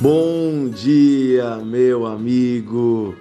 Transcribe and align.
Bom 0.00 0.68
dia, 0.68 1.56
meu 1.56 2.06
amigo 2.06 3.16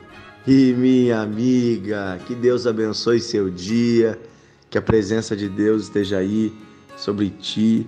e 0.45 0.73
minha 0.73 1.21
amiga. 1.21 2.19
Que 2.27 2.35
Deus 2.35 2.67
abençoe 2.67 3.19
seu 3.19 3.49
dia, 3.49 4.21
que 4.69 4.77
a 4.77 4.81
presença 4.81 5.35
de 5.35 5.49
Deus 5.49 5.85
esteja 5.85 6.19
aí 6.19 6.53
sobre 6.95 7.31
ti 7.31 7.87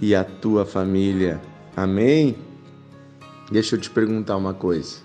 e 0.00 0.14
a 0.14 0.22
tua 0.22 0.64
família. 0.64 1.42
Amém? 1.74 2.36
Deixa 3.50 3.74
eu 3.74 3.80
te 3.80 3.90
perguntar 3.90 4.36
uma 4.36 4.54
coisa. 4.54 4.98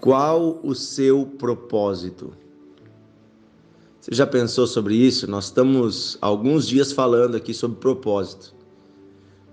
Qual 0.00 0.58
o 0.60 0.74
seu 0.74 1.24
propósito? 1.24 2.32
Você 4.00 4.12
já 4.12 4.26
pensou 4.26 4.66
sobre 4.66 4.96
isso? 4.96 5.30
Nós 5.30 5.44
estamos 5.44 6.18
alguns 6.20 6.66
dias 6.66 6.90
falando 6.90 7.36
aqui 7.36 7.54
sobre 7.54 7.78
propósito. 7.78 8.52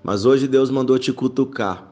Mas 0.02 0.26
hoje 0.26 0.48
Deus 0.48 0.72
mandou 0.72 0.98
te 0.98 1.14
cutucar 1.14 1.89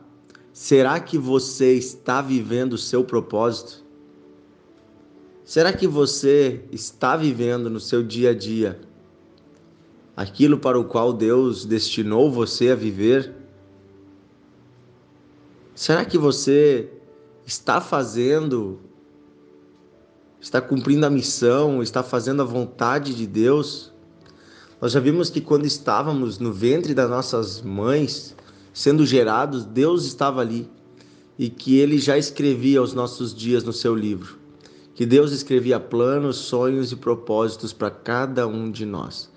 Será 0.59 0.99
que 0.99 1.19
você 1.19 1.73
está 1.73 2.19
vivendo 2.19 2.73
o 2.73 2.79
seu 2.79 3.03
propósito? 3.03 3.85
Será 5.45 5.71
que 5.71 5.85
você 5.87 6.65
está 6.71 7.15
vivendo 7.15 7.69
no 7.69 7.79
seu 7.79 8.01
dia 8.01 8.31
a 8.31 8.33
dia 8.33 8.81
aquilo 10.15 10.57
para 10.57 10.79
o 10.79 10.85
qual 10.85 11.13
Deus 11.13 11.63
destinou 11.63 12.31
você 12.31 12.71
a 12.71 12.75
viver? 12.75 13.35
Será 15.75 16.03
que 16.03 16.17
você 16.17 16.91
está 17.45 17.79
fazendo, 17.79 18.79
está 20.41 20.59
cumprindo 20.59 21.05
a 21.05 21.09
missão, 21.11 21.83
está 21.83 22.01
fazendo 22.01 22.41
a 22.41 22.45
vontade 22.45 23.13
de 23.13 23.27
Deus? 23.27 23.93
Nós 24.81 24.91
já 24.91 24.99
vimos 24.99 25.29
que 25.29 25.39
quando 25.39 25.67
estávamos 25.67 26.39
no 26.39 26.51
ventre 26.51 26.95
das 26.95 27.11
nossas 27.11 27.61
mães, 27.61 28.35
sendo 28.77 29.07
gerados, 29.07 29.65
Deus 29.65 30.05
estava 30.05 30.39
ali 30.39 30.69
e 31.35 31.49
que 31.49 31.79
ele 31.79 31.97
já 31.97 32.15
escrevia 32.15 32.79
os 32.79 32.93
nossos 32.93 33.33
dias 33.33 33.63
no 33.63 33.73
seu 33.73 33.95
livro. 33.95 34.37
Que 34.93 35.03
Deus 35.03 35.31
escrevia 35.31 35.79
planos, 35.79 36.35
sonhos 36.35 36.91
e 36.91 36.95
propósitos 36.95 37.73
para 37.73 37.89
cada 37.89 38.45
um 38.45 38.69
de 38.69 38.85
nós. 38.85 39.31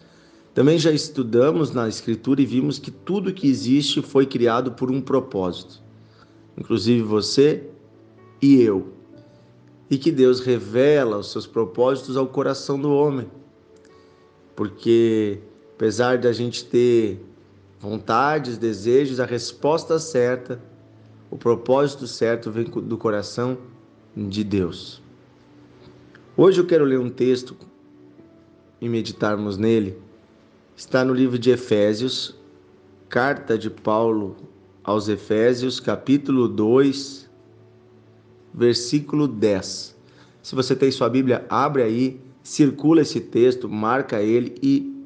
Também 0.52 0.78
já 0.78 0.90
estudamos 0.90 1.70
na 1.70 1.88
Escritura 1.88 2.42
e 2.42 2.44
vimos 2.44 2.78
que 2.78 2.90
tudo 2.90 3.32
que 3.32 3.48
existe 3.48 4.02
foi 4.02 4.26
criado 4.26 4.72
por 4.72 4.90
um 4.90 5.00
propósito, 5.00 5.82
inclusive 6.58 7.00
você 7.00 7.64
e 8.42 8.60
eu. 8.60 8.88
E 9.88 9.96
que 9.96 10.12
Deus 10.12 10.40
revela 10.40 11.16
os 11.16 11.32
seus 11.32 11.46
propósitos 11.46 12.14
ao 12.14 12.26
coração 12.26 12.78
do 12.78 12.92
homem. 12.92 13.26
Porque, 14.54 15.40
apesar 15.76 16.18
de 16.18 16.28
a 16.28 16.32
gente 16.32 16.62
ter 16.66 17.29
vontades, 17.80 18.58
desejos, 18.58 19.18
a 19.18 19.24
resposta 19.24 19.98
certa, 19.98 20.60
o 21.30 21.36
propósito 21.38 22.06
certo 22.06 22.50
vem 22.50 22.64
do 22.64 22.98
coração 22.98 23.56
de 24.14 24.44
Deus. 24.44 25.02
Hoje 26.36 26.60
eu 26.60 26.66
quero 26.66 26.84
ler 26.84 27.00
um 27.00 27.08
texto 27.08 27.56
e 28.80 28.88
meditarmos 28.88 29.56
nele. 29.56 29.96
Está 30.76 31.04
no 31.04 31.14
livro 31.14 31.38
de 31.38 31.50
Efésios, 31.50 32.36
carta 33.08 33.56
de 33.56 33.70
Paulo 33.70 34.36
aos 34.84 35.08
Efésios, 35.08 35.80
capítulo 35.80 36.48
2, 36.48 37.30
versículo 38.52 39.26
10. 39.26 39.96
Se 40.42 40.54
você 40.54 40.76
tem 40.76 40.90
sua 40.90 41.08
Bíblia, 41.08 41.46
abre 41.48 41.82
aí, 41.82 42.20
circula 42.42 43.02
esse 43.02 43.20
texto, 43.20 43.68
marca 43.68 44.20
ele 44.20 44.54
e 44.62 44.99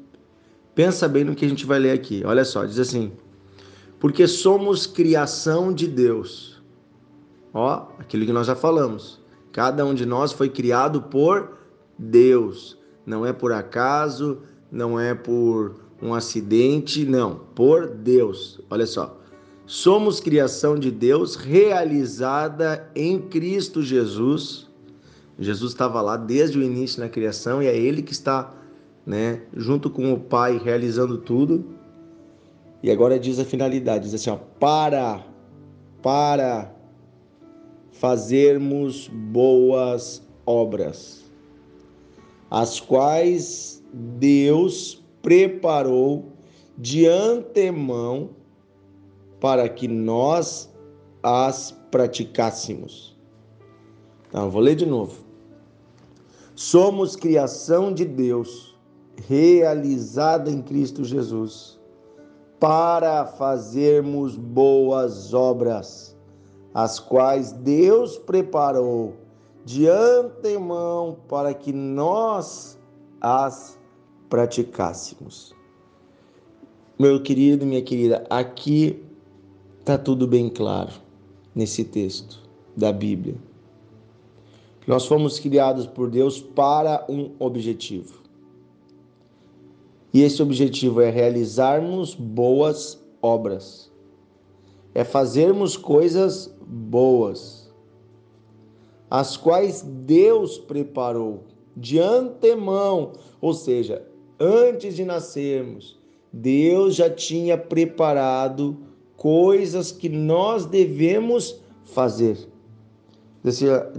Pensa 0.75 1.07
bem 1.07 1.23
no 1.23 1.33
que 1.33 1.45
a 1.45 1.49
gente 1.49 1.65
vai 1.65 1.79
ler 1.79 1.91
aqui. 1.91 2.21
Olha 2.25 2.43
só, 2.43 2.65
diz 2.65 2.77
assim: 2.77 3.13
Porque 3.97 4.27
somos 4.27 4.85
criação 4.85 5.73
de 5.73 5.87
Deus. 5.87 6.61
Ó, 7.53 7.87
aquilo 7.97 8.25
que 8.25 8.33
nós 8.33 8.45
já 8.45 8.55
falamos. 8.55 9.23
Cada 9.53 9.85
um 9.85 9.93
de 9.93 10.05
nós 10.05 10.33
foi 10.33 10.49
criado 10.49 11.03
por 11.03 11.57
Deus. 11.97 12.77
Não 13.05 13.25
é 13.25 13.31
por 13.31 13.53
acaso, 13.53 14.39
não 14.69 14.99
é 14.99 15.15
por 15.15 15.75
um 16.01 16.13
acidente, 16.13 17.05
não, 17.05 17.35
por 17.55 17.87
Deus. 17.87 18.59
Olha 18.69 18.85
só. 18.85 19.17
Somos 19.65 20.19
criação 20.19 20.77
de 20.77 20.91
Deus 20.91 21.35
realizada 21.35 22.91
em 22.93 23.17
Cristo 23.17 23.81
Jesus. 23.81 24.67
Jesus 25.39 25.71
estava 25.71 26.01
lá 26.01 26.17
desde 26.17 26.59
o 26.59 26.61
início 26.61 26.99
na 26.99 27.07
criação 27.07 27.63
e 27.63 27.67
é 27.67 27.75
ele 27.75 28.03
que 28.03 28.11
está 28.11 28.53
né, 29.05 29.41
junto 29.55 29.89
com 29.89 30.13
o 30.13 30.19
Pai 30.19 30.57
realizando 30.57 31.17
tudo. 31.17 31.65
E 32.81 32.91
agora 32.91 33.19
diz 33.19 33.39
a 33.39 33.45
finalidade, 33.45 34.05
diz 34.05 34.13
assim, 34.13 34.29
ó, 34.29 34.37
para 34.59 35.23
para 36.01 36.71
fazermos 37.91 39.07
boas 39.07 40.21
obras, 40.45 41.31
as 42.51 42.79
quais 42.79 43.83
Deus 43.91 45.03
preparou 45.23 46.31
de 46.77 47.07
antemão 47.07 48.29
para 49.39 49.67
que 49.67 49.87
nós 49.87 50.71
as 51.23 51.71
praticássemos. 51.89 53.17
Então, 54.27 54.51
vou 54.51 54.61
ler 54.61 54.75
de 54.75 54.85
novo. 54.85 55.23
Somos 56.53 57.15
criação 57.15 57.91
de 57.91 58.05
Deus 58.05 58.74
realizada 59.27 60.49
em 60.49 60.61
Cristo 60.61 61.03
Jesus, 61.03 61.79
para 62.59 63.25
fazermos 63.25 64.35
boas 64.35 65.33
obras, 65.33 66.15
as 66.73 66.99
quais 66.99 67.51
Deus 67.51 68.17
preparou 68.17 69.13
de 69.63 69.87
antemão 69.87 71.17
para 71.27 71.53
que 71.53 71.73
nós 71.73 72.77
as 73.19 73.79
praticássemos. 74.29 75.53
Meu 76.97 77.21
querido, 77.21 77.65
minha 77.65 77.81
querida, 77.81 78.25
aqui 78.29 79.03
está 79.79 79.97
tudo 79.97 80.27
bem 80.27 80.49
claro 80.49 80.91
nesse 81.53 81.83
texto 81.83 82.41
da 82.75 82.91
Bíblia. 82.91 83.35
Nós 84.87 85.05
fomos 85.05 85.39
criados 85.39 85.87
por 85.87 86.09
Deus 86.09 86.39
para 86.39 87.05
um 87.09 87.31
objetivo. 87.39 88.24
E 90.15 90.21
esse 90.21 90.41
objetivo 90.41 91.01
é 91.01 91.09
realizarmos 91.09 92.15
boas 92.15 93.05
obras, 93.21 93.91
é 94.93 95.03
fazermos 95.03 95.75
coisas 95.75 96.55
boas, 96.65 97.69
as 99.11 99.35
quais 99.35 99.81
Deus 99.81 100.57
preparou 100.57 101.43
de 101.75 101.99
antemão, 101.99 103.11
ou 103.41 103.53
seja, 103.53 104.07
antes 104.39 104.95
de 104.95 105.03
nascermos, 105.03 105.99
Deus 106.31 106.95
já 106.95 107.09
tinha 107.09 107.57
preparado 107.57 108.77
coisas 109.17 109.91
que 109.91 110.07
nós 110.07 110.65
devemos 110.65 111.59
fazer. 111.83 112.37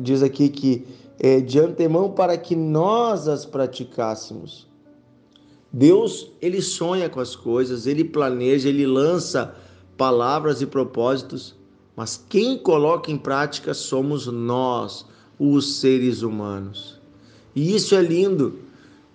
Diz 0.01 0.23
aqui 0.23 0.49
que 0.49 0.87
é 1.19 1.43
de 1.43 1.61
antemão 1.61 2.11
para 2.11 2.39
que 2.39 2.57
nós 2.57 3.29
as 3.29 3.45
praticássemos. 3.45 4.66
Deus, 5.73 6.33
ele 6.41 6.63
sonha 6.63 7.09
com 7.09 7.21
as 7.21 7.35
coisas, 7.37 7.87
ele 7.87 8.05
planeja, 8.05 8.69
ele 8.69 8.87
lança 8.87 9.55
palavras 9.97 10.63
e 10.63 10.67
propósitos, 10.67 11.55
mas 11.97 12.23
quem 12.29 12.59
coloca 12.59 13.11
em 13.11 13.17
prática 13.17 13.75
somos 13.75 14.27
nós, 14.27 15.07
os 15.39 15.77
seres 15.77 16.23
humanos. 16.23 17.01
E 17.55 17.75
isso 17.75 17.95
é 17.95 18.03
lindo, 18.03 18.59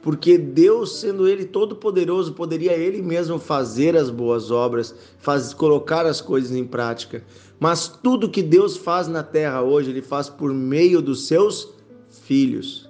porque 0.01 0.37
Deus, 0.37 0.97
sendo 0.99 1.27
ele 1.27 1.45
todo 1.45 1.75
poderoso, 1.75 2.33
poderia 2.33 2.73
ele 2.73 3.01
mesmo 3.01 3.37
fazer 3.37 3.95
as 3.95 4.09
boas 4.09 4.49
obras, 4.49 4.95
faz, 5.19 5.53
colocar 5.53 6.05
as 6.05 6.21
coisas 6.21 6.51
em 6.51 6.65
prática. 6.65 7.23
Mas 7.59 7.87
tudo 7.87 8.29
que 8.29 8.41
Deus 8.41 8.75
faz 8.75 9.07
na 9.07 9.21
terra 9.21 9.61
hoje, 9.61 9.91
ele 9.91 10.01
faz 10.01 10.27
por 10.27 10.51
meio 10.51 11.01
dos 11.01 11.27
seus 11.27 11.69
filhos. 12.09 12.89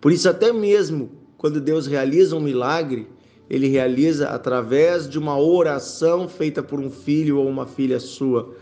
Por 0.00 0.12
isso 0.12 0.28
até 0.28 0.50
mesmo 0.52 1.23
quando 1.36 1.60
Deus 1.60 1.86
realiza 1.86 2.36
um 2.36 2.40
milagre, 2.40 3.08
ele 3.48 3.68
realiza 3.68 4.28
através 4.28 5.08
de 5.08 5.18
uma 5.18 5.38
oração 5.38 6.28
feita 6.28 6.62
por 6.62 6.80
um 6.80 6.90
filho 6.90 7.38
ou 7.38 7.48
uma 7.48 7.66
filha 7.66 8.00
sua. 8.00 8.54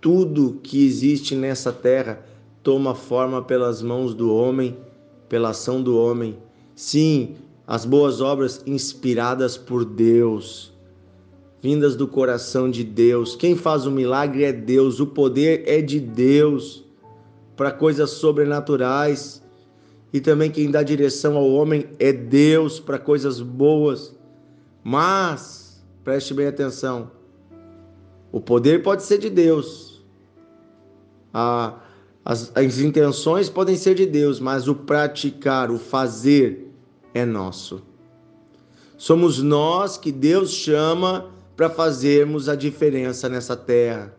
Tudo 0.00 0.58
que 0.62 0.84
existe 0.84 1.34
nessa 1.34 1.72
terra 1.72 2.24
toma 2.62 2.94
forma 2.94 3.42
pelas 3.42 3.82
mãos 3.82 4.14
do 4.14 4.34
homem, 4.34 4.76
pela 5.28 5.50
ação 5.50 5.82
do 5.82 5.96
homem. 5.96 6.36
Sim, 6.74 7.36
as 7.66 7.84
boas 7.84 8.20
obras 8.20 8.62
inspiradas 8.66 9.56
por 9.56 9.84
Deus, 9.84 10.72
vindas 11.62 11.94
do 11.96 12.08
coração 12.08 12.70
de 12.70 12.82
Deus. 12.82 13.36
Quem 13.36 13.56
faz 13.56 13.86
o 13.86 13.90
milagre 13.90 14.44
é 14.44 14.52
Deus, 14.52 15.00
o 15.00 15.06
poder 15.06 15.64
é 15.66 15.80
de 15.80 16.00
Deus 16.00 16.84
para 17.56 17.70
coisas 17.72 18.10
sobrenaturais 18.10 19.42
e 20.12 20.20
também 20.20 20.50
quem 20.50 20.70
dá 20.70 20.82
direção 20.82 21.36
ao 21.36 21.50
homem 21.50 21.86
é 21.98 22.12
Deus 22.12 22.80
para 22.80 22.98
coisas 22.98 23.40
boas. 23.40 24.16
Mas, 24.82 25.84
preste 26.02 26.32
bem 26.32 26.46
atenção, 26.46 27.10
O 28.30 28.40
poder 28.40 28.82
pode 28.82 29.02
ser 29.02 29.18
de 29.18 29.30
Deus. 29.30 30.02
A, 31.32 31.78
as, 32.24 32.52
as 32.54 32.78
intenções 32.78 33.48
podem 33.48 33.74
ser 33.74 33.94
de 33.94 34.04
Deus, 34.04 34.38
mas 34.38 34.68
o 34.68 34.74
praticar, 34.74 35.70
o 35.70 35.78
fazer 35.78 36.70
é 37.14 37.24
nosso. 37.24 37.82
Somos 38.98 39.42
nós 39.42 39.96
que 39.96 40.12
Deus 40.12 40.50
chama 40.50 41.30
para 41.56 41.70
fazermos 41.70 42.48
a 42.48 42.54
diferença 42.54 43.28
nessa 43.28 43.56
terra. 43.56 44.14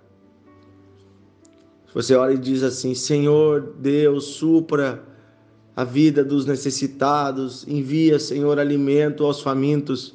Você 1.93 2.15
olha 2.15 2.33
e 2.33 2.37
diz 2.37 2.63
assim: 2.63 2.95
Senhor 2.95 3.75
Deus, 3.79 4.25
supra 4.25 5.03
a 5.79 5.85
vida 5.85 6.25
dos 6.25 6.45
necessitados, 6.45 7.65
envia, 7.65 8.19
Senhor, 8.19 8.59
alimento 8.59 9.23
aos 9.23 9.39
famintos. 9.39 10.13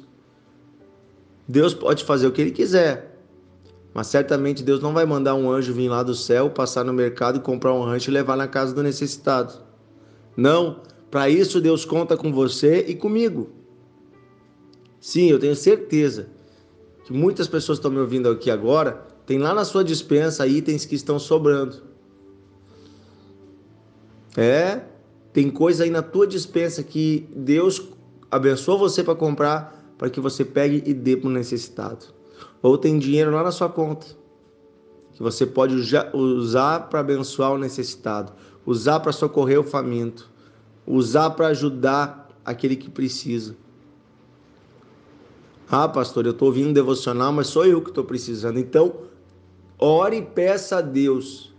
Deus 1.47 1.73
pode 1.73 2.03
fazer 2.03 2.27
o 2.27 2.31
que 2.31 2.39
Ele 2.39 2.51
quiser, 2.51 3.19
mas 3.91 4.05
certamente 4.05 4.61
Deus 4.61 4.79
não 4.79 4.93
vai 4.93 5.07
mandar 5.07 5.33
um 5.33 5.49
anjo 5.49 5.73
vir 5.73 5.89
lá 5.89 6.03
do 6.03 6.13
céu, 6.13 6.51
passar 6.51 6.83
no 6.83 6.93
mercado 6.93 7.39
e 7.39 7.41
comprar 7.41 7.73
um 7.73 7.81
rancho 7.81 8.11
e 8.11 8.13
levar 8.13 8.37
na 8.37 8.47
casa 8.47 8.75
do 8.75 8.83
necessitado. 8.83 9.55
Não, 10.37 10.81
para 11.09 11.31
isso 11.31 11.59
Deus 11.59 11.83
conta 11.83 12.15
com 12.15 12.31
você 12.31 12.85
e 12.87 12.93
comigo. 12.93 13.49
Sim, 14.99 15.31
eu 15.31 15.39
tenho 15.39 15.55
certeza 15.55 16.27
que 17.05 17.11
muitas 17.11 17.47
pessoas 17.47 17.79
estão 17.79 17.89
me 17.89 17.97
ouvindo 17.97 18.29
aqui 18.29 18.51
agora, 18.51 19.03
tem 19.25 19.39
lá 19.39 19.51
na 19.51 19.65
sua 19.65 19.83
dispensa 19.83 20.45
itens 20.45 20.85
que 20.85 20.93
estão 20.93 21.17
sobrando. 21.17 21.81
É, 24.37 24.93
tem 25.35 25.49
coisa 25.49 25.83
aí 25.83 25.89
na 25.89 26.01
tua 26.01 26.25
dispensa 26.25 26.81
que 26.81 27.27
Deus 27.35 27.89
abençoou 28.31 28.79
você 28.79 29.03
para 29.03 29.15
comprar, 29.15 29.93
para 29.97 30.09
que 30.09 30.21
você 30.21 30.45
pegue 30.45 30.81
e 30.85 30.93
dê 30.93 31.17
para 31.17 31.27
o 31.27 31.33
necessitado. 31.33 32.05
Ou 32.61 32.77
tem 32.77 32.97
dinheiro 32.97 33.31
lá 33.31 33.43
na 33.43 33.51
sua 33.51 33.67
conta 33.67 34.07
que 35.11 35.21
você 35.21 35.45
pode 35.45 35.75
usar 36.13 36.87
para 36.87 37.01
abençoar 37.01 37.51
o 37.51 37.57
necessitado, 37.57 38.31
usar 38.65 39.01
para 39.01 39.11
socorrer 39.11 39.59
o 39.59 39.63
faminto, 39.63 40.31
usar 40.87 41.31
para 41.31 41.47
ajudar 41.47 42.29
aquele 42.45 42.77
que 42.77 42.89
precisa. 42.89 43.57
Ah, 45.69 45.89
pastor, 45.89 46.25
eu 46.25 46.31
estou 46.31 46.47
ouvindo 46.47 46.73
devocional, 46.73 47.33
mas 47.33 47.47
sou 47.47 47.65
eu 47.65 47.81
que 47.81 47.89
estou 47.89 48.05
precisando. 48.05 48.57
Então, 48.57 49.01
ore 49.77 50.15
e 50.15 50.21
peça 50.21 50.77
a 50.77 50.81
Deus. 50.81 51.53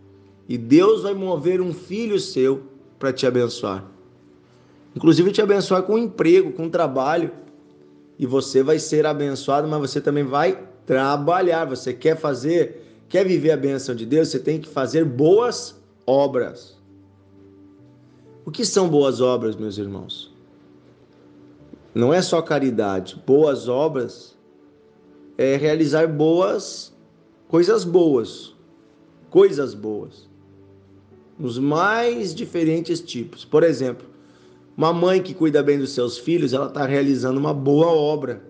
E 0.49 0.57
Deus 0.57 1.03
vai 1.03 1.13
mover 1.13 1.61
um 1.61 1.75
filho 1.75 2.19
seu 2.19 2.75
para 2.99 3.13
te 3.13 3.27
abençoar. 3.27 3.85
Inclusive 4.95 5.31
te 5.33 5.43
abençoar 5.43 5.83
com 5.83 5.95
um 5.95 5.99
emprego, 5.99 6.53
com 6.53 6.65
um 6.65 6.71
trabalho. 6.71 7.31
E 8.19 8.25
você 8.25 8.63
vai 8.63 8.79
ser 8.79 9.05
abençoado, 9.05 9.69
mas 9.69 9.81
você 9.81 10.01
também 10.01 10.25
vai 10.25 10.67
trabalhar. 10.87 11.67
Você 11.67 11.93
quer 11.93 12.17
fazer, 12.17 13.05
quer 13.09 13.27
viver 13.27 13.51
a 13.51 13.57
benção 13.57 13.95
de 13.95 14.07
Deus, 14.07 14.29
você 14.29 14.39
tem 14.39 14.61
que 14.61 14.69
fazer 14.69 15.05
boas 15.05 15.77
obras. 16.07 16.77
O 18.45 18.51
que 18.51 18.65
são 18.65 18.89
boas 18.89 19.21
obras, 19.21 19.57
meus 19.57 19.77
irmãos? 19.77 20.35
Não 21.95 22.15
é 22.15 22.23
só 22.23 22.41
caridade. 22.41 23.23
Boas 23.27 23.69
obras 23.69 24.37
é 25.37 25.57
realizar 25.57 26.07
boas 26.09 26.97
coisas 27.49 27.85
boas, 27.85 28.55
coisas 29.31 29.75
boas, 29.75 30.29
nos 31.39 31.59
mais 31.59 32.35
diferentes 32.35 33.01
tipos. 33.01 33.45
Por 33.45 33.63
exemplo, 33.63 34.07
uma 34.77 34.93
mãe 34.93 35.23
que 35.23 35.35
cuida 35.35 35.63
bem 35.63 35.79
dos 35.79 35.93
seus 35.93 36.19
filhos, 36.19 36.53
ela 36.53 36.67
está 36.67 36.85
realizando 36.85 37.39
uma 37.39 37.55
boa 37.55 37.89
obra. 37.89 38.43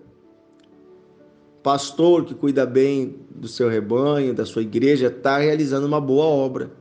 Pastor 1.63 2.25
que 2.25 2.33
cuida 2.33 2.65
bem 2.65 3.15
do 3.29 3.47
seu 3.47 3.69
rebanho, 3.69 4.33
da 4.33 4.45
sua 4.45 4.61
igreja, 4.61 5.07
está 5.07 5.37
realizando 5.37 5.87
uma 5.87 5.99
boa 5.99 6.25
obra. 6.25 6.71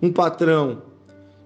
Um 0.00 0.12
patrão 0.12 0.82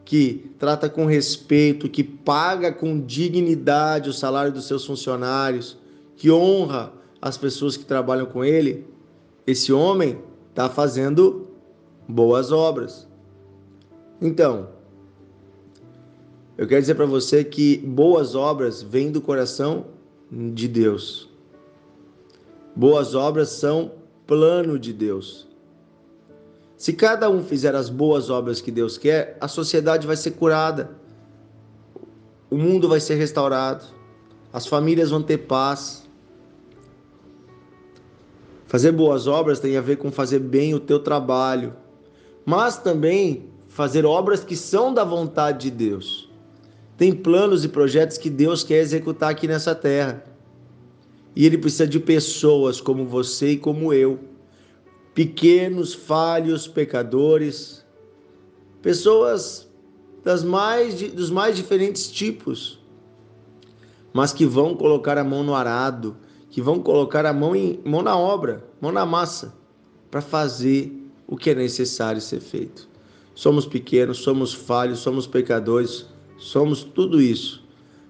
que 0.05 0.51
trata 0.59 0.89
com 0.89 1.05
respeito, 1.05 1.89
que 1.89 2.03
paga 2.05 2.73
com 2.73 3.01
dignidade 3.01 4.09
o 4.09 4.13
salário 4.13 4.53
dos 4.53 4.67
seus 4.67 4.87
funcionários, 4.87 5.77
que 6.17 6.31
honra 6.31 6.93
as 7.21 7.37
pessoas 7.37 7.77
que 7.77 7.85
trabalham 7.85 8.27
com 8.27 8.45
ele, 8.45 8.87
esse 9.47 9.73
homem 9.73 10.19
está 10.51 10.69
fazendo 10.69 11.49
boas 12.07 12.53
obras. 12.53 13.08
Então, 14.21 14.69
eu 16.57 16.67
quero 16.67 16.81
dizer 16.81 16.97
para 16.97 17.07
você 17.07 17.45
que 17.45 17.79
boas 17.79 18.35
obras 18.35 18.83
vêm 18.83 19.13
do 19.13 19.21
coração 19.21 19.87
de 20.31 20.67
Deus. 20.67 21.29
Boas 22.75 23.15
obras 23.15 23.51
são 23.51 23.93
plano 24.27 24.79
de 24.79 24.93
Deus. 24.93 25.47
Se 26.77 26.93
cada 26.93 27.31
um 27.31 27.45
fizer 27.45 27.75
as 27.75 27.89
boas 27.89 28.29
obras 28.29 28.61
que 28.61 28.71
Deus 28.71 28.99
quer, 28.99 29.37
a 29.41 29.49
sociedade 29.49 30.07
vai 30.07 30.17
ser 30.17 30.33
curada, 30.33 30.97
o 32.51 32.57
mundo 32.57 32.89
vai 32.89 33.01
ser 33.01 33.15
restaurado, 33.15 33.85
as 34.53 34.67
famílias 34.67 35.11
vão 35.11 35.23
ter 35.23 35.39
paz. 35.39 36.09
Fazer 38.67 38.93
boas 38.93 39.27
obras 39.27 39.61
tem 39.61 39.77
a 39.77 39.81
ver 39.81 39.97
com 39.97 40.11
fazer 40.11 40.41
bem 40.41 40.75
o 40.75 40.81
teu 40.81 40.99
trabalho, 40.99 41.75
mas 42.45 42.77
também 42.77 43.49
fazer 43.79 44.05
obras 44.05 44.43
que 44.43 44.57
são 44.57 44.93
da 44.93 45.05
vontade 45.05 45.71
de 45.71 45.77
Deus. 45.77 46.29
Tem 46.97 47.15
planos 47.15 47.65
e 47.65 47.69
projetos 47.69 48.19
que 48.19 48.29
Deus 48.29 48.65
quer 48.65 48.79
executar 48.79 49.31
aqui 49.31 49.47
nessa 49.47 49.73
terra. 49.73 50.25
E 51.37 51.47
ele 51.47 51.57
precisa 51.57 51.87
de 51.87 52.01
pessoas 52.01 52.81
como 52.81 53.07
você 53.07 53.53
e 53.53 53.57
como 53.57 53.93
eu 53.95 54.19
pequenos, 55.15 55.95
falhos, 55.95 56.67
pecadores, 56.67 57.87
pessoas 58.83 59.69
das 60.25 60.43
mais, 60.43 61.01
dos 61.13 61.31
mais 61.31 61.55
diferentes 61.55 62.11
tipos, 62.11 62.81
mas 64.13 64.33
que 64.33 64.45
vão 64.45 64.75
colocar 64.75 65.17
a 65.17 65.23
mão 65.23 65.45
no 65.45 65.55
arado, 65.55 66.17
que 66.51 66.61
vão 66.61 66.81
colocar 66.81 67.25
a 67.25 67.33
mão, 67.33 67.55
em, 67.55 67.81
mão 67.85 68.03
na 68.03 68.19
obra, 68.19 68.65
mão 68.81 68.91
na 68.91 69.07
massa, 69.07 69.55
para 70.11 70.21
fazer 70.21 70.93
o 71.29 71.37
que 71.37 71.51
é 71.51 71.55
necessário 71.55 72.21
ser 72.21 72.41
feito. 72.41 72.89
Somos 73.39 73.65
pequenos, 73.65 74.19
somos 74.19 74.53
falhos, 74.53 74.99
somos 74.99 75.25
pecadores, 75.25 76.07
somos 76.37 76.83
tudo 76.83 77.23
isso 77.23 77.69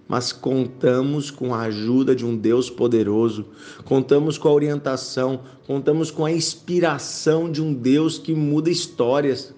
mas 0.09 0.33
contamos 0.33 1.31
com 1.31 1.55
a 1.55 1.65
ajuda 1.65 2.17
de 2.17 2.25
um 2.25 2.35
Deus 2.35 2.71
poderoso, 2.71 3.45
contamos 3.85 4.39
com 4.39 4.49
a 4.49 4.53
orientação, 4.53 5.43
contamos 5.67 6.11
com 6.11 6.25
a 6.25 6.33
inspiração 6.33 7.53
de 7.53 7.61
um 7.61 7.75
Deus 7.75 8.19
que 8.19 8.35
muda 8.35 8.71
histórias. 8.71 9.55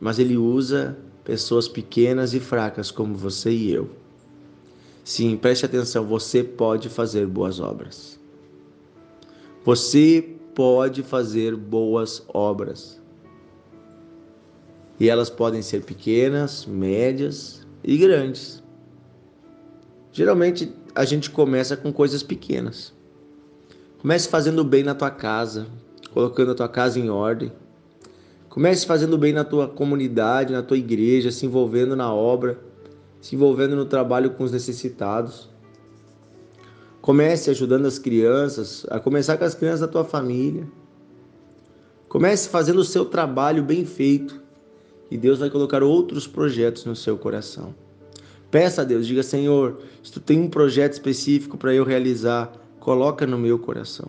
Mas 0.00 0.20
ele 0.20 0.36
usa 0.36 0.96
pessoas 1.24 1.66
pequenas 1.66 2.34
e 2.34 2.38
fracas 2.38 2.92
como 2.92 3.16
você 3.16 3.50
e 3.50 3.72
eu. 3.72 3.90
Sim, 5.02 5.36
preste 5.36 5.66
atenção, 5.66 6.06
você 6.06 6.44
pode 6.44 6.88
fazer 6.88 7.26
boas 7.26 7.58
obras. 7.58 8.20
Você 9.64 10.36
pode 10.54 11.02
fazer 11.02 11.56
boas 11.56 12.22
obras. 12.28 13.01
E 15.02 15.08
elas 15.08 15.28
podem 15.28 15.62
ser 15.62 15.82
pequenas, 15.82 16.64
médias 16.64 17.66
e 17.82 17.98
grandes. 17.98 18.62
Geralmente 20.12 20.72
a 20.94 21.04
gente 21.04 21.28
começa 21.28 21.76
com 21.76 21.92
coisas 21.92 22.22
pequenas. 22.22 22.94
Comece 24.00 24.28
fazendo 24.28 24.62
bem 24.62 24.84
na 24.84 24.94
tua 24.94 25.10
casa, 25.10 25.66
colocando 26.14 26.52
a 26.52 26.54
tua 26.54 26.68
casa 26.68 27.00
em 27.00 27.10
ordem. 27.10 27.50
Comece 28.48 28.86
fazendo 28.86 29.18
bem 29.18 29.32
na 29.32 29.42
tua 29.42 29.66
comunidade, 29.66 30.52
na 30.52 30.62
tua 30.62 30.78
igreja, 30.78 31.32
se 31.32 31.46
envolvendo 31.46 31.96
na 31.96 32.14
obra, 32.14 32.60
se 33.20 33.34
envolvendo 33.34 33.74
no 33.74 33.86
trabalho 33.86 34.30
com 34.30 34.44
os 34.44 34.52
necessitados. 34.52 35.50
Comece 37.00 37.50
ajudando 37.50 37.86
as 37.86 37.98
crianças, 37.98 38.86
a 38.88 39.00
começar 39.00 39.36
com 39.36 39.44
as 39.44 39.56
crianças 39.56 39.80
da 39.80 39.88
tua 39.88 40.04
família. 40.04 40.64
Comece 42.08 42.48
fazendo 42.48 42.78
o 42.78 42.84
seu 42.84 43.04
trabalho 43.04 43.64
bem 43.64 43.84
feito 43.84 44.41
e 45.12 45.18
Deus 45.18 45.40
vai 45.40 45.50
colocar 45.50 45.82
outros 45.82 46.26
projetos 46.26 46.86
no 46.86 46.96
seu 46.96 47.18
coração. 47.18 47.74
Peça 48.50 48.80
a 48.80 48.84
Deus, 48.84 49.06
diga: 49.06 49.22
Senhor, 49.22 49.78
se 50.02 50.10
tu 50.10 50.20
tem 50.20 50.40
um 50.40 50.48
projeto 50.48 50.94
específico 50.94 51.58
para 51.58 51.74
eu 51.74 51.84
realizar, 51.84 52.50
coloca 52.80 53.26
no 53.26 53.36
meu 53.36 53.58
coração. 53.58 54.08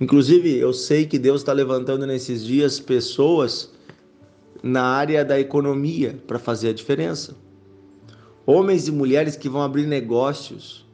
Inclusive, 0.00 0.56
eu 0.56 0.72
sei 0.72 1.06
que 1.06 1.18
Deus 1.18 1.40
está 1.40 1.52
levantando 1.52 2.06
nesses 2.06 2.44
dias 2.44 2.78
pessoas 2.78 3.72
na 4.62 4.84
área 4.84 5.24
da 5.24 5.40
economia 5.40 6.16
para 6.24 6.38
fazer 6.38 6.68
a 6.68 6.72
diferença. 6.72 7.34
Homens 8.46 8.86
e 8.86 8.92
mulheres 8.92 9.36
que 9.36 9.48
vão 9.48 9.60
abrir 9.60 9.88
negócios, 9.88 10.86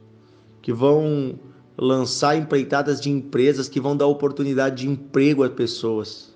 que 0.59 0.73
vão 0.73 1.39
lançar 1.77 2.35
empreitadas 2.35 2.99
de 2.99 3.11
empresas, 3.11 3.69
que 3.69 3.79
vão 3.79 3.95
dar 3.95 4.07
oportunidade 4.07 4.77
de 4.77 4.89
emprego 4.89 5.43
a 5.43 5.49
pessoas. 5.51 6.30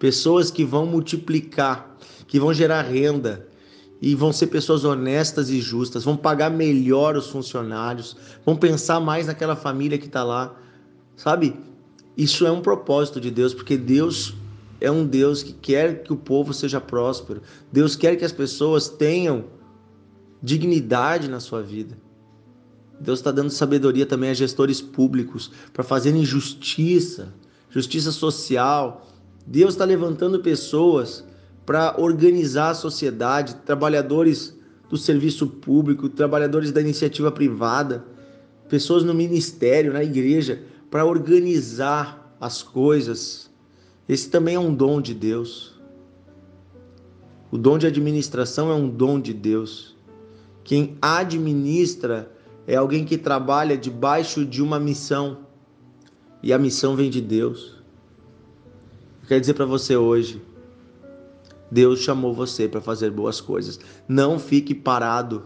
Pessoas 0.00 0.50
que 0.50 0.64
vão 0.64 0.84
multiplicar, 0.84 1.96
que 2.26 2.40
vão 2.40 2.52
gerar 2.52 2.82
renda, 2.82 3.46
e 4.02 4.14
vão 4.14 4.32
ser 4.32 4.46
pessoas 4.46 4.82
honestas 4.82 5.50
e 5.50 5.60
justas, 5.60 6.04
vão 6.04 6.16
pagar 6.16 6.50
melhor 6.50 7.16
os 7.16 7.28
funcionários, 7.28 8.16
vão 8.44 8.56
pensar 8.56 8.98
mais 8.98 9.26
naquela 9.26 9.54
família 9.54 9.98
que 9.98 10.06
está 10.06 10.24
lá, 10.24 10.56
sabe? 11.14 11.54
Isso 12.16 12.46
é 12.46 12.50
um 12.50 12.62
propósito 12.62 13.20
de 13.20 13.30
Deus, 13.30 13.52
porque 13.52 13.76
Deus 13.76 14.34
é 14.80 14.90
um 14.90 15.06
Deus 15.06 15.42
que 15.42 15.52
quer 15.52 16.02
que 16.02 16.12
o 16.12 16.16
povo 16.16 16.54
seja 16.54 16.80
próspero. 16.80 17.42
Deus 17.70 17.94
quer 17.94 18.16
que 18.16 18.24
as 18.24 18.32
pessoas 18.32 18.88
tenham 18.88 19.44
dignidade 20.42 21.28
na 21.28 21.40
sua 21.40 21.62
vida. 21.62 21.98
Deus 22.98 23.18
está 23.18 23.30
dando 23.30 23.50
sabedoria 23.50 24.06
também 24.06 24.30
a 24.30 24.34
gestores 24.34 24.80
públicos 24.80 25.50
para 25.72 25.84
fazerem 25.84 26.24
justiça, 26.24 27.34
justiça 27.68 28.10
social. 28.10 29.06
Deus 29.50 29.74
está 29.74 29.84
levantando 29.84 30.38
pessoas 30.38 31.24
para 31.66 32.00
organizar 32.00 32.70
a 32.70 32.74
sociedade, 32.74 33.56
trabalhadores 33.66 34.56
do 34.88 34.96
serviço 34.96 35.44
público, 35.44 36.08
trabalhadores 36.08 36.70
da 36.70 36.80
iniciativa 36.80 37.32
privada, 37.32 38.04
pessoas 38.68 39.02
no 39.02 39.12
ministério, 39.12 39.92
na 39.92 40.04
igreja, 40.04 40.62
para 40.88 41.04
organizar 41.04 42.32
as 42.40 42.62
coisas. 42.62 43.50
Esse 44.08 44.30
também 44.30 44.54
é 44.54 44.58
um 44.60 44.72
dom 44.72 45.00
de 45.00 45.14
Deus. 45.14 45.80
O 47.50 47.58
dom 47.58 47.76
de 47.76 47.88
administração 47.88 48.70
é 48.70 48.74
um 48.74 48.88
dom 48.88 49.20
de 49.20 49.34
Deus. 49.34 49.96
Quem 50.62 50.96
administra 51.02 52.30
é 52.68 52.76
alguém 52.76 53.04
que 53.04 53.18
trabalha 53.18 53.76
debaixo 53.76 54.46
de 54.46 54.62
uma 54.62 54.78
missão. 54.78 55.38
E 56.40 56.52
a 56.52 56.58
missão 56.58 56.94
vem 56.94 57.10
de 57.10 57.20
Deus. 57.20 57.79
Quer 59.30 59.38
dizer 59.38 59.54
para 59.54 59.64
você 59.64 59.96
hoje, 59.96 60.42
Deus 61.70 62.00
chamou 62.00 62.34
você 62.34 62.66
para 62.66 62.80
fazer 62.80 63.12
boas 63.12 63.40
coisas. 63.40 63.78
Não 64.08 64.40
fique 64.40 64.74
parado. 64.74 65.44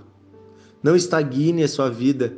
Não 0.83 0.97
estagne 0.97 1.63
a 1.63 1.69
sua 1.69 1.91
vida. 1.91 2.35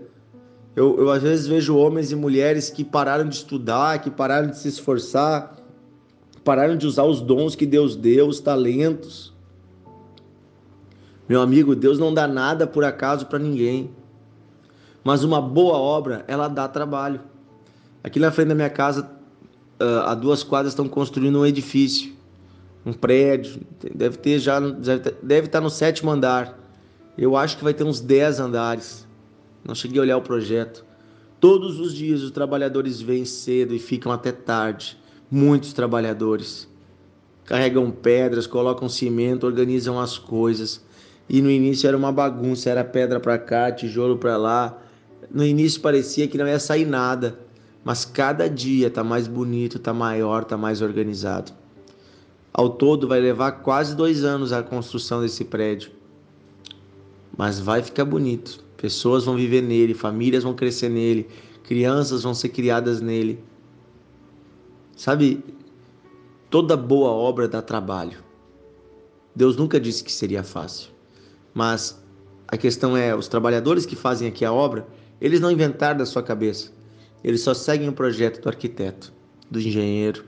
Eu, 0.74 0.98
eu 0.98 1.08
às 1.08 1.22
vezes 1.22 1.46
vejo 1.46 1.76
homens 1.76 2.10
e 2.10 2.16
mulheres 2.16 2.68
que 2.68 2.82
pararam 2.82 3.28
de 3.28 3.36
estudar, 3.36 4.00
que 4.00 4.10
pararam 4.10 4.50
de 4.50 4.58
se 4.58 4.66
esforçar, 4.66 5.54
pararam 6.42 6.76
de 6.76 6.84
usar 6.84 7.04
os 7.04 7.20
dons 7.20 7.54
que 7.54 7.64
Deus 7.64 7.94
deu, 7.94 8.26
os 8.26 8.40
talentos. 8.40 9.32
Meu 11.28 11.40
amigo, 11.40 11.76
Deus 11.76 11.96
não 11.96 12.12
dá 12.12 12.26
nada 12.26 12.66
por 12.66 12.82
acaso 12.82 13.26
para 13.26 13.38
ninguém. 13.38 13.92
Mas 15.04 15.22
uma 15.22 15.40
boa 15.40 15.78
obra, 15.78 16.24
ela 16.26 16.48
dá 16.48 16.66
trabalho. 16.66 17.20
Aqui 18.02 18.18
na 18.18 18.32
frente 18.32 18.48
da 18.48 18.54
minha 18.56 18.68
casa, 18.68 19.15
a 19.78 20.14
duas 20.14 20.42
quadras 20.42 20.73
estão 20.73 20.88
construindo 20.88 21.38
um 21.38 21.47
edifício 21.47 22.16
um 22.87 22.92
prédio, 22.92 23.61
deve 23.97 24.16
ter 24.16 24.38
já, 24.38 24.61
deve 24.61 25.49
estar 25.49 25.61
no 25.61 25.68
sétimo 25.68 26.09
andar. 26.09 26.56
Eu 27.18 27.37
acho 27.37 27.59
que 27.59 27.64
vai 27.64 27.75
ter 27.75 27.83
uns 27.83 27.99
10 27.99 28.38
andares. 28.38 29.04
Não 29.64 29.75
cheguei 29.75 29.99
a 29.99 30.02
olhar 30.02 30.16
o 30.16 30.23
projeto. 30.23 30.85
Todos 31.40 31.80
os 31.80 31.92
dias 31.92 32.23
os 32.23 32.30
trabalhadores 32.30 33.00
vêm 33.00 33.25
cedo 33.25 33.75
e 33.75 33.80
ficam 33.80 34.12
até 34.12 34.30
tarde. 34.30 34.97
Muitos 35.28 35.73
trabalhadores. 35.73 36.68
Carregam 37.45 37.90
pedras, 37.90 38.47
colocam 38.47 38.88
cimento, 38.88 39.47
organizam 39.47 39.99
as 39.99 40.16
coisas. 40.16 40.80
E 41.28 41.42
no 41.42 41.50
início 41.50 41.88
era 41.88 41.97
uma 41.97 42.12
bagunça, 42.12 42.71
era 42.71 42.85
pedra 42.85 43.18
para 43.18 43.37
cá, 43.37 43.73
tijolo 43.73 44.16
para 44.16 44.37
lá. 44.37 44.78
No 45.28 45.45
início 45.45 45.80
parecia 45.80 46.28
que 46.28 46.38
não 46.38 46.47
ia 46.47 46.61
sair 46.61 46.87
nada, 46.87 47.37
mas 47.87 48.05
cada 48.05 48.50
dia 48.50 48.88
está 48.88 49.05
mais 49.05 49.28
bonito, 49.28 49.76
está 49.76 49.95
maior, 49.95 50.43
está 50.43 50.57
mais 50.57 50.83
organizado. 50.83 51.52
Ao 52.52 52.69
todo, 52.69 53.07
vai 53.07 53.21
levar 53.21 53.52
quase 53.62 53.95
dois 53.95 54.25
anos 54.25 54.52
a 54.52 54.61
construção 54.61 55.21
desse 55.21 55.45
prédio. 55.45 55.93
Mas 57.38 57.61
vai 57.61 57.81
ficar 57.85 58.05
bonito. 58.05 58.59
Pessoas 58.76 59.25
vão 59.25 59.37
viver 59.37 59.62
nele, 59.62 59.95
famílias 59.95 60.43
vão 60.43 60.52
crescer 60.52 60.88
nele, 60.88 61.28
crianças 61.62 62.25
vão 62.25 62.35
ser 62.35 62.49
criadas 62.49 63.00
nele. 63.00 63.38
Sabe, 64.97 65.45
toda 66.50 66.76
boa 66.76 67.11
obra 67.11 67.47
dá 67.47 67.62
trabalho. 67.62 68.19
Deus 69.33 69.57
nunca 69.57 69.78
disse 69.78 70.02
que 70.02 70.11
seria 70.11 70.43
fácil. 70.43 70.90
Mas 71.55 72.02
a 72.49 72.57
questão 72.57 72.97
é, 72.97 73.14
os 73.14 73.28
trabalhadores 73.28 73.87
que 73.87 73.95
fazem 73.95 74.26
aqui 74.26 74.45
a 74.45 74.52
obra, 74.52 74.88
eles 75.21 75.38
não 75.38 75.52
inventaram 75.52 75.99
da 75.99 76.05
sua 76.05 76.25
cabeça. 76.25 76.75
Eles 77.23 77.40
só 77.40 77.54
seguem 77.54 77.88
o 77.88 77.92
projeto 77.92 78.40
do 78.40 78.49
arquiteto, 78.49 79.12
do 79.50 79.58
engenheiro. 79.58 80.25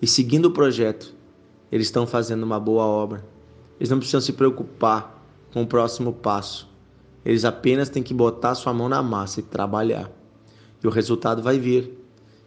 E 0.00 0.06
seguindo 0.06 0.46
o 0.46 0.50
projeto, 0.50 1.14
eles 1.70 1.86
estão 1.86 2.06
fazendo 2.06 2.42
uma 2.42 2.60
boa 2.60 2.84
obra. 2.84 3.24
Eles 3.78 3.90
não 3.90 3.98
precisam 3.98 4.20
se 4.20 4.32
preocupar 4.32 5.22
com 5.52 5.62
o 5.62 5.66
próximo 5.66 6.12
passo. 6.12 6.68
Eles 7.24 7.44
apenas 7.44 7.88
têm 7.88 8.02
que 8.02 8.14
botar 8.14 8.54
sua 8.54 8.72
mão 8.72 8.88
na 8.88 9.02
massa 9.02 9.40
e 9.40 9.42
trabalhar. 9.42 10.10
E 10.82 10.86
o 10.86 10.90
resultado 10.90 11.42
vai 11.42 11.58
vir. 11.58 11.98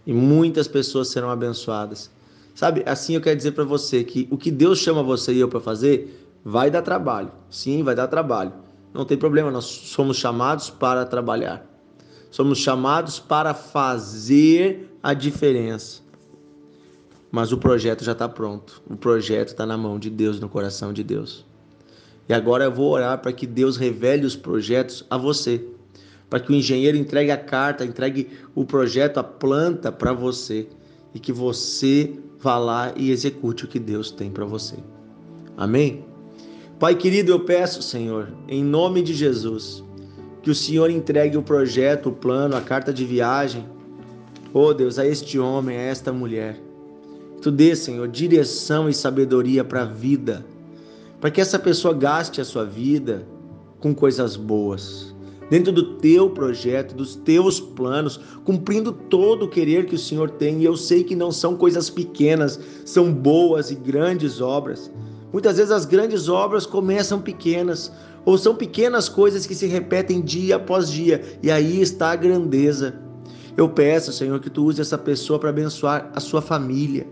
E 0.05 0.13
muitas 0.13 0.67
pessoas 0.67 1.09
serão 1.09 1.29
abençoadas. 1.29 2.12
Sabe, 2.55 2.83
assim 2.86 3.15
eu 3.15 3.21
quero 3.21 3.36
dizer 3.36 3.51
para 3.51 3.63
você 3.63 4.03
que 4.03 4.27
o 4.31 4.38
que 4.38 4.50
Deus 4.50 4.79
chama 4.79 5.03
você 5.03 5.33
e 5.33 5.39
eu 5.39 5.47
para 5.47 5.59
fazer 5.59 6.27
vai 6.43 6.71
dar 6.71 6.81
trabalho. 6.81 7.31
Sim, 7.50 7.83
vai 7.83 7.93
dar 7.93 8.07
trabalho. 8.07 8.53
Não 8.93 9.05
tem 9.05 9.17
problema, 9.17 9.51
nós 9.51 9.65
somos 9.65 10.17
chamados 10.17 10.69
para 10.69 11.05
trabalhar. 11.05 11.63
Somos 12.29 12.60
chamados 12.60 13.19
para 13.19 13.53
fazer 13.53 14.89
a 15.01 15.13
diferença. 15.13 16.01
Mas 17.31 17.51
o 17.51 17.57
projeto 17.57 18.03
já 18.03 18.12
está 18.13 18.27
pronto. 18.27 18.81
O 18.89 18.96
projeto 18.96 19.50
está 19.50 19.65
na 19.65 19.77
mão 19.77 20.00
de 20.00 20.10
Deus, 20.10 20.39
no 20.39 20.50
coração 20.50 20.93
de 20.93 21.03
Deus. 21.03 21.46
E 22.27 22.34
agora 22.34 22.65
eu 22.65 22.72
vou 22.72 22.91
orar 22.91 23.19
para 23.19 23.31
que 23.31 23.48
Deus 23.48 23.77
revele 23.77 24.25
os 24.25 24.36
projetos 24.36 25.05
a 25.10 25.17
você. 25.17 25.63
Para 26.29 26.39
que 26.39 26.51
o 26.51 26.55
engenheiro 26.55 26.98
entregue 26.98 27.31
a 27.31 27.38
carta, 27.38 27.86
entregue 27.86 28.29
o 28.53 28.65
projeto, 28.65 29.17
a 29.17 29.24
planta 29.24 29.91
para 29.91 30.13
você. 30.13 30.67
E 31.13 31.19
que 31.19 31.31
você 31.31 32.13
vá 32.39 32.57
lá 32.57 32.93
e 32.96 33.12
execute 33.12 33.65
o 33.65 33.67
que 33.67 33.79
Deus 33.79 34.12
tem 34.12 34.29
para 34.29 34.46
você. 34.46 34.75
Amém? 35.55 36.05
Pai 36.79 36.93
querido, 36.96 37.31
eu 37.31 37.39
peço, 37.39 37.81
Senhor, 37.81 38.31
em 38.48 38.63
nome 38.63 39.01
de 39.01 39.13
Jesus, 39.13 39.84
que 40.47 40.51
o 40.51 40.55
Senhor 40.55 40.89
entregue 40.89 41.37
o 41.37 41.43
projeto, 41.43 42.07
o 42.07 42.11
plano, 42.13 42.55
a 42.55 42.61
carta 42.61 42.93
de 42.93 43.03
viagem, 43.03 43.65
oh 44.53 44.73
Deus, 44.73 44.97
a 44.97 45.05
este 45.05 45.37
homem, 45.37 45.77
a 45.77 45.81
esta 45.81 46.13
mulher 46.13 46.57
Tu 47.41 47.51
dê, 47.51 47.75
Senhor, 47.75 48.07
direção 48.07 48.89
e 48.89 48.93
sabedoria 48.93 49.63
para 49.63 49.83
a 49.83 49.85
vida, 49.85 50.45
para 51.21 51.29
que 51.29 51.39
essa 51.39 51.59
pessoa 51.59 51.93
gaste 51.93 52.41
a 52.41 52.45
sua 52.45 52.65
vida 52.65 53.27
com 53.79 53.93
coisas 53.93 54.35
boas, 54.35 55.15
dentro 55.49 55.71
do 55.71 55.97
teu 55.97 56.31
projeto, 56.31 56.95
dos 56.95 57.15
teus 57.15 57.59
planos, 57.59 58.19
cumprindo 58.43 58.91
todo 58.91 59.45
o 59.45 59.49
querer 59.49 59.85
que 59.85 59.95
o 59.95 59.99
Senhor 59.99 60.31
tem. 60.31 60.61
E 60.61 60.65
eu 60.65 60.75
sei 60.75 61.03
que 61.03 61.15
não 61.15 61.31
são 61.31 61.55
coisas 61.55 61.89
pequenas, 61.89 62.59
são 62.83 63.13
boas 63.13 63.69
e 63.69 63.75
grandes 63.75 64.41
obras. 64.41 64.91
Muitas 65.31 65.57
vezes 65.57 65.71
as 65.71 65.85
grandes 65.85 66.27
obras 66.27 66.65
começam 66.65 67.21
pequenas, 67.21 67.91
ou 68.27 68.38
são 68.38 68.53
pequenas 68.53 69.07
coisas 69.07 69.46
que 69.46 69.55
se 69.55 69.67
repetem 69.67 70.19
dia 70.19 70.57
após 70.57 70.91
dia, 70.91 71.24
e 71.41 71.50
aí 71.50 71.81
está 71.81 72.12
a 72.12 72.15
grandeza. 72.17 72.93
Eu 73.55 73.69
peço, 73.69 74.12
Senhor, 74.12 74.38
que 74.41 74.50
tu 74.50 74.65
use 74.65 74.81
essa 74.81 74.98
pessoa 74.98 75.39
para 75.39 75.50
abençoar 75.50 76.12
a 76.13 76.19
sua 76.19 76.41
família 76.41 77.07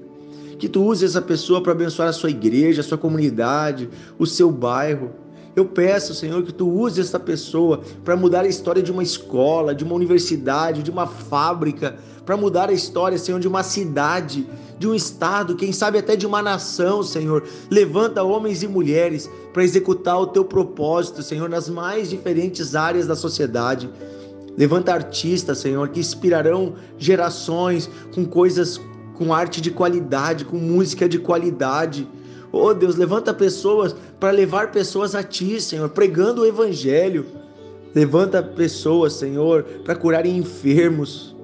que 0.57 0.69
tu 0.69 0.83
use 0.83 1.05
essa 1.05 1.21
pessoa 1.21 1.61
para 1.61 1.73
abençoar 1.73 2.07
a 2.07 2.13
sua 2.13 2.29
igreja, 2.29 2.81
a 2.81 2.83
sua 2.83 2.97
comunidade, 2.97 3.89
o 4.17 4.25
seu 4.25 4.49
bairro. 4.49 5.11
Eu 5.55 5.65
peço, 5.65 6.13
Senhor, 6.13 6.43
que 6.43 6.53
tu 6.53 6.69
use 6.69 6.99
essa 6.99 7.19
pessoa 7.19 7.81
para 8.03 8.17
mudar 8.17 8.41
a 8.41 8.47
história 8.47 8.83
de 8.83 8.91
uma 8.91 9.01
escola, 9.01 9.73
de 9.73 9.85
uma 9.85 9.95
universidade, 9.95 10.83
de 10.83 10.91
uma 10.91 11.07
fábrica, 11.07 11.97
para 12.25 12.35
mudar 12.35 12.69
a 12.69 12.73
história, 12.73 13.17
Senhor, 13.17 13.39
de 13.39 13.47
uma 13.47 13.63
cidade, 13.63 14.45
de 14.77 14.87
um 14.87 14.93
estado, 14.93 15.55
quem 15.55 15.71
sabe 15.71 15.97
até 15.97 16.15
de 16.15 16.25
uma 16.25 16.41
nação, 16.41 17.01
Senhor. 17.03 17.43
Levanta 17.69 18.23
homens 18.23 18.63
e 18.63 18.67
mulheres 18.67 19.29
para 19.53 19.63
executar 19.63 20.19
o 20.19 20.27
teu 20.27 20.43
propósito, 20.43 21.23
Senhor, 21.23 21.47
nas 21.47 21.69
mais 21.69 22.09
diferentes 22.09 22.75
áreas 22.75 23.07
da 23.07 23.15
sociedade. 23.15 23.89
Levanta 24.57 24.93
artistas, 24.93 25.59
Senhor, 25.59 25.87
que 25.89 25.99
inspirarão 25.99 26.73
gerações 26.97 27.89
com 28.13 28.25
coisas 28.25 28.81
com 29.13 29.33
arte 29.33 29.61
de 29.61 29.71
qualidade, 29.71 30.43
com 30.43 30.57
música 30.57 31.07
de 31.07 31.19
qualidade. 31.19 32.07
Oh 32.57 32.73
Deus, 32.73 32.95
levanta 32.95 33.33
pessoas 33.33 33.93
para 34.17 34.31
levar 34.31 34.71
pessoas 34.71 35.13
a 35.13 35.21
Ti, 35.21 35.59
Senhor, 35.59 35.89
pregando 35.89 36.41
o 36.41 36.45
Evangelho. 36.45 37.25
Levanta 37.93 38.41
pessoas, 38.41 39.11
Senhor, 39.11 39.63
para 39.83 39.93
curarem 39.93 40.37
enfermos. 40.37 41.35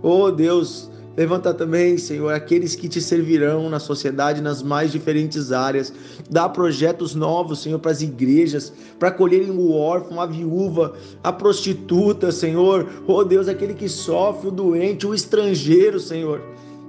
Oh 0.00 0.30
Deus, 0.30 0.88
levanta 1.16 1.52
também, 1.52 1.98
Senhor, 1.98 2.32
aqueles 2.32 2.76
que 2.76 2.88
te 2.88 3.00
servirão 3.00 3.68
na 3.68 3.80
sociedade 3.80 4.40
nas 4.40 4.62
mais 4.62 4.92
diferentes 4.92 5.50
áreas. 5.50 5.92
Dá 6.30 6.48
projetos 6.48 7.12
novos, 7.12 7.60
Senhor, 7.60 7.80
para 7.80 7.90
as 7.90 8.00
igrejas, 8.00 8.72
para 9.00 9.08
acolherem 9.08 9.50
o 9.50 9.72
órfão, 9.72 10.20
a 10.20 10.26
viúva, 10.26 10.92
a 11.24 11.32
prostituta, 11.32 12.30
Senhor. 12.30 12.88
Oh 13.08 13.24
Deus, 13.24 13.48
aquele 13.48 13.74
que 13.74 13.88
sofre, 13.88 14.46
o 14.46 14.52
doente, 14.52 15.08
o 15.08 15.12
estrangeiro, 15.12 15.98
Senhor. 15.98 16.40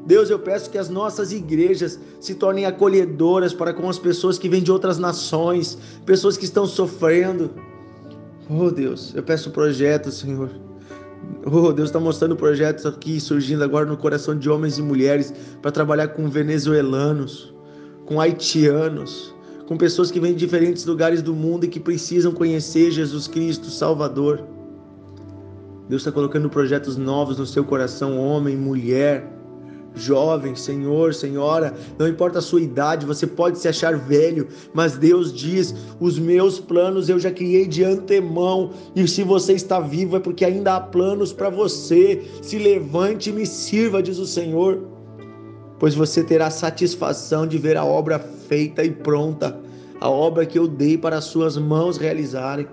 Deus, 0.06 0.30
eu 0.30 0.38
peço 0.38 0.70
que 0.70 0.78
as 0.78 0.90
nossas 0.90 1.32
igrejas 1.32 2.00
se 2.20 2.36
tornem 2.36 2.66
acolhedoras 2.66 3.54
para 3.54 3.74
com 3.74 3.90
as 3.90 3.98
pessoas 3.98 4.38
que 4.38 4.50
vêm 4.50 4.62
de 4.62 4.72
outras 4.72 4.98
nações, 4.98 5.78
pessoas 6.06 6.36
que 6.36 6.44
estão 6.44 6.66
sofrendo. 6.66 7.52
Oh 8.50 8.70
Deus, 8.70 9.14
eu 9.16 9.24
peço 9.24 9.52
projetos, 9.52 10.16
Senhor. 10.16 10.50
Oh, 11.46 11.72
Deus 11.72 11.90
está 11.90 12.00
mostrando 12.00 12.36
projetos 12.36 12.86
aqui 12.86 13.20
surgindo 13.20 13.64
agora 13.64 13.86
no 13.86 13.96
coração 13.96 14.38
de 14.38 14.50
homens 14.50 14.78
e 14.78 14.82
mulheres 14.82 15.34
para 15.62 15.72
trabalhar 15.72 16.10
com 16.10 16.30
venezuelanos, 16.30 17.54
com 18.06 18.20
haitianos, 18.20 19.34
com 19.68 19.78
pessoas 19.78 20.12
que 20.12 20.20
vêm 20.20 20.34
de 20.34 20.40
diferentes 20.40 20.86
lugares 20.86 21.22
do 21.22 21.34
mundo 21.34 21.64
e 21.64 21.70
que 21.70 21.80
precisam 21.80 22.34
conhecer 22.34 22.92
Jesus 22.92 23.28
Cristo, 23.28 23.70
Salvador. 23.70 24.44
Deus 25.88 26.02
está 26.02 26.12
colocando 26.12 26.50
projetos 26.50 26.98
novos 26.98 27.38
no 27.38 27.46
seu 27.46 27.64
coração, 27.64 28.18
homem, 28.18 28.56
mulher, 28.58 29.30
jovem, 29.96 30.56
senhor, 30.56 31.14
senhora, 31.14 31.74
não 31.98 32.08
importa 32.08 32.40
a 32.40 32.42
sua 32.42 32.62
idade, 32.62 33.06
você 33.06 33.28
pode 33.28 33.60
se 33.60 33.68
achar 33.68 33.98
velho, 33.98 34.48
mas 34.74 34.98
Deus 34.98 35.34
diz: 35.34 35.74
os 36.00 36.18
meus 36.18 36.60
planos 36.60 37.10
eu 37.10 37.20
já 37.20 37.32
criei 37.32 37.68
de 37.68 37.84
antemão, 37.84 38.72
e 38.96 39.08
se 39.08 39.24
você 39.24 39.54
está 39.54 39.80
vivo 39.80 40.18
é 40.18 40.20
porque 40.20 40.46
ainda 40.46 40.76
há 40.76 40.82
planos 40.82 41.32
para 41.32 41.50
você. 41.50 42.22
Se 42.42 42.58
levante 42.58 43.30
e 43.30 43.34
me 43.34 43.46
sirva, 43.46 44.02
diz 44.02 44.18
o 44.18 44.26
Senhor, 44.26 44.84
pois 45.80 45.96
você 45.96 46.24
terá 46.24 46.50
satisfação 46.50 47.46
de 47.46 47.58
ver 47.58 47.78
a 47.78 47.86
obra 47.86 48.20
feita 48.20 48.84
e 48.84 48.92
pronta, 48.92 49.60
a 50.00 50.10
obra 50.10 50.46
que 50.46 50.58
eu 50.58 50.68
dei 50.68 50.98
para 50.98 51.18
as 51.18 51.26
suas 51.26 51.58
mãos 51.58 51.98
realizarem. 51.98 52.68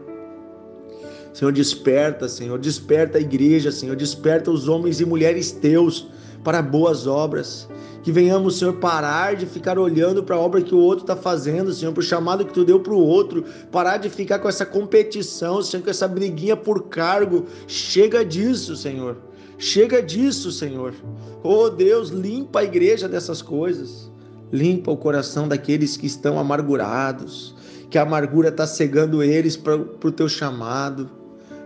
Senhor, 1.33 1.53
desperta, 1.53 2.29
Senhor, 2.29 2.59
desperta 2.59 3.19
a 3.19 3.21
igreja, 3.21 3.71
Senhor, 3.71 3.95
desperta 3.95 4.51
os 4.51 4.69
homens 4.69 5.01
e 5.01 5.05
mulheres 5.05 5.53
teus 5.53 6.09
para 6.43 6.63
boas 6.63 7.07
obras. 7.07 7.69
Que 8.03 8.11
venhamos, 8.11 8.59
Senhor, 8.59 8.75
parar 8.75 9.37
de 9.37 9.45
ficar 9.45 9.79
olhando 9.79 10.23
para 10.23 10.37
a 10.37 10.39
obra 10.39 10.63
que 10.63 10.75
o 10.75 10.79
outro 10.79 11.05
está 11.05 11.15
fazendo, 11.15 11.73
Senhor, 11.73 11.93
para 11.93 12.01
o 12.01 12.05
chamado 12.05 12.45
que 12.47 12.53
tu 12.53 12.65
deu 12.65 12.81
para 12.81 12.95
o 12.95 12.99
outro, 12.99 13.45
parar 13.71 13.99
de 13.99 14.09
ficar 14.09 14.39
com 14.39 14.49
essa 14.49 14.65
competição, 14.65 15.63
Senhor, 15.63 15.83
com 15.83 15.91
essa 15.91 16.09
briguinha 16.09 16.57
por 16.57 16.89
cargo. 16.89 17.45
Chega 17.67 18.25
disso, 18.25 18.75
Senhor. 18.75 19.19
Chega 19.59 20.03
disso, 20.03 20.51
Senhor. 20.51 20.95
Oh 21.43 21.69
Deus, 21.69 22.09
limpa 22.09 22.61
a 22.61 22.65
igreja 22.65 23.07
dessas 23.07 23.43
coisas. 23.43 24.11
Limpa 24.51 24.91
o 24.91 24.97
coração 24.97 25.47
daqueles 25.47 25.97
que 25.97 26.07
estão 26.07 26.39
amargurados, 26.39 27.55
que 27.91 27.99
a 27.99 28.03
amargura 28.03 28.49
está 28.49 28.67
cegando 28.67 29.23
eles 29.23 29.57
para 29.59 29.77
o 29.77 30.11
teu 30.11 30.29
chamado. 30.29 31.20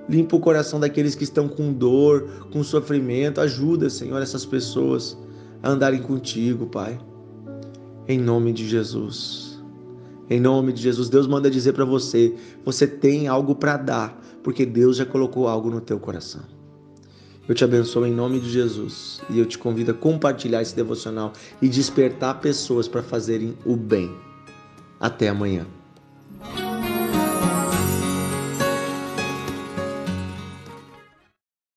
Limpa 0.09 0.37
o 0.37 0.41
coração 0.41 0.79
daqueles 0.79 1.15
que 1.15 1.25
estão 1.25 1.49
com 1.49 1.73
dor, 1.73 2.47
com 2.53 2.63
sofrimento. 2.63 3.41
Ajuda, 3.41 3.89
Senhor, 3.89 4.21
essas 4.21 4.45
pessoas 4.45 5.17
a 5.63 5.71
andarem 5.71 6.03
contigo, 6.03 6.67
Pai. 6.67 6.99
Em 8.07 8.19
nome 8.19 8.53
de 8.53 8.69
Jesus. 8.69 9.63
Em 10.29 10.41
nome 10.41 10.73
de 10.73 10.83
Jesus, 10.83 11.09
Deus 11.09 11.27
manda 11.27 11.51
dizer 11.51 11.73
para 11.73 11.85
você: 11.85 12.35
você 12.65 12.87
tem 12.87 13.29
algo 13.29 13.55
para 13.55 13.77
dar, 13.77 14.21
porque 14.43 14.65
Deus 14.65 14.97
já 14.97 15.07
colocou 15.07 15.49
algo 15.49 15.71
no 15.71 15.81
teu 15.81 15.99
coração. 15.99 16.43
Eu 17.47 17.55
te 17.55 17.63
abençoo 17.63 18.07
em 18.07 18.13
nome 18.13 18.41
de 18.41 18.49
Jesus 18.49 19.21
e 19.29 19.39
eu 19.39 19.45
te 19.45 19.59
convido 19.59 19.91
a 19.91 19.95
compartilhar 19.95 20.63
esse 20.63 20.75
devocional 20.75 21.33
e 21.61 21.69
despertar 21.69 22.41
pessoas 22.41 22.89
para 22.89 23.03
fazerem 23.03 23.55
o 23.67 23.77
bem. 23.77 24.11
Até 24.99 25.29
amanhã. 25.29 25.67